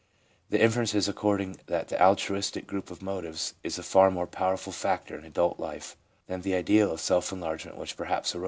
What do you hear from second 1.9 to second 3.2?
altruistic group of